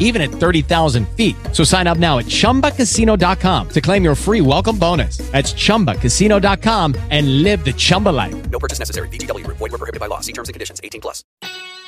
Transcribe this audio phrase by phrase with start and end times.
[0.00, 1.36] even at 30,000 feet.
[1.52, 5.18] So sign up now at chumbacasino.com to claim your free welcome bonus.
[5.30, 8.50] That's chumbacasino.com and live the Chumba life.
[8.50, 9.08] No purchase necessary.
[9.08, 9.58] VGW Group.
[9.58, 10.18] Void were prohibited by law.
[10.18, 10.80] See terms and conditions.
[10.82, 11.22] 18 plus.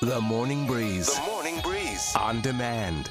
[0.00, 1.12] The Morning Breeze.
[1.14, 2.14] The Morning Breeze.
[2.16, 3.10] On demand.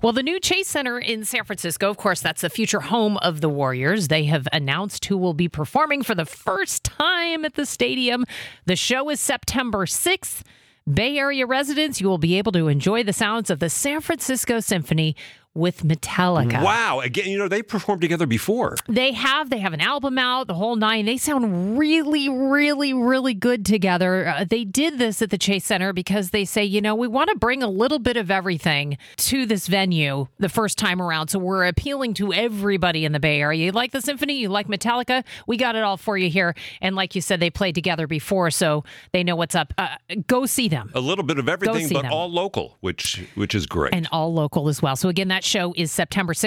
[0.00, 3.40] Well, the new Chase Center in San Francisco, of course, that's the future home of
[3.40, 4.06] the Warriors.
[4.06, 8.24] They have announced who will be performing for the first time at the stadium.
[8.64, 10.42] The show is September 6th.
[10.88, 14.58] Bay Area residents, you will be able to enjoy the sounds of the San Francisco
[14.58, 15.16] Symphony
[15.54, 16.62] with Metallica.
[16.62, 17.00] Wow.
[17.00, 18.76] Again, you know, they performed together before.
[18.88, 19.50] They have.
[19.50, 21.06] They have an album out, the whole nine.
[21.06, 24.28] They sound really, really, really good together.
[24.28, 27.30] Uh, they did this at the Chase Center because they say, you know, we want
[27.30, 31.28] to bring a little bit of everything to this venue the first time around.
[31.28, 33.66] So we're appealing to everybody in the Bay Area.
[33.66, 34.34] You like the symphony?
[34.34, 35.24] You like Metallica?
[35.46, 36.54] We got it all for you here.
[36.80, 39.74] And like you said, they played together before, so they know what's up.
[39.76, 40.90] Uh, go see them.
[40.94, 42.12] A little bit of everything, but them.
[42.12, 43.94] all local, which which is great.
[43.94, 44.94] And all local as well.
[44.94, 46.46] So again, that show is September 6th.